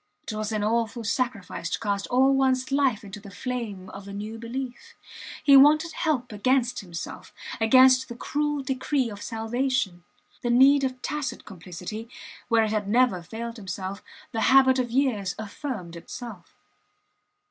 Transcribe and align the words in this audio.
It 0.23 0.33
was 0.33 0.51
an 0.51 0.63
awful 0.63 1.03
sacrifice 1.03 1.69
to 1.69 1.79
cast 1.79 2.07
all 2.07 2.33
ones 2.33 2.71
life 2.71 3.03
into 3.03 3.19
the 3.19 3.29
flame 3.29 3.87
of 3.91 4.07
a 4.07 4.13
new 4.13 4.39
belief. 4.39 4.95
He 5.43 5.55
wanted 5.55 5.91
help 5.91 6.31
against 6.31 6.79
himself, 6.79 7.31
against 7.59 8.09
the 8.09 8.15
cruel 8.15 8.63
decree 8.63 9.11
of 9.11 9.21
salvation. 9.21 10.03
The 10.41 10.49
need 10.49 10.83
of 10.83 11.03
tacit 11.03 11.45
complicity, 11.45 12.09
where 12.47 12.63
it 12.63 12.71
had 12.71 12.87
never 12.89 13.21
failed 13.21 13.59
him, 13.59 13.67
the 14.31 14.41
habit 14.41 14.79
of 14.79 14.89
years 14.89 15.35
affirmed 15.37 15.95
itself. 15.95 16.57